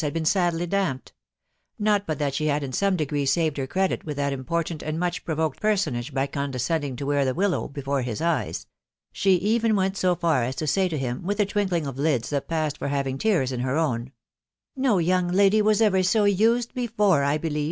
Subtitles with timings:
[0.01, 1.13] had been sadly damped;
[1.77, 4.99] not but that she had in some degree saved her credit with that important and
[4.99, 8.65] much provoked personage by condescending to wear the willow before his eyes;
[9.11, 12.31] she even went so far as to say to him, with a twinkling of lids
[12.31, 14.11] that passed for having tears in her own,
[14.75, 17.57] —"No young lady was ever so used before, I believe••